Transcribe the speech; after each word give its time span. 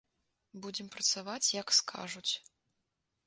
Будзем 0.63 0.87
працаваць, 0.95 1.53
як 1.61 1.67
скажуць. 1.79 2.31